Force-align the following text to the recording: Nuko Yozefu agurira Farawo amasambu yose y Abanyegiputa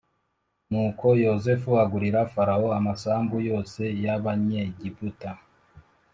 Nuko 0.69 1.05
Yozefu 1.25 1.69
agurira 1.83 2.21
Farawo 2.33 2.67
amasambu 2.79 3.35
yose 3.49 3.81
y 4.03 4.05
Abanyegiputa 4.15 5.31